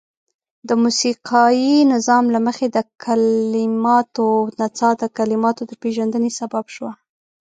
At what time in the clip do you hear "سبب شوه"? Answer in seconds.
6.39-6.91